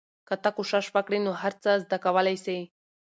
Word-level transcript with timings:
که 0.27 0.35
ته 0.43 0.49
کوشش 0.57 0.85
وکړې 0.95 1.19
نو 1.25 1.31
هر 1.41 1.53
څه 1.63 1.71
زده 1.83 1.97
کولای 2.05 2.37
سې. 2.45 2.57